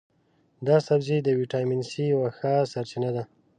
دا 0.67 0.77
سبزی 0.87 1.17
د 1.23 1.29
ویټامین 1.39 1.81
سي 1.89 2.03
یوه 2.13 2.29
ښه 2.37 2.53
سرچینه 2.71 3.09
ده. 3.15 3.23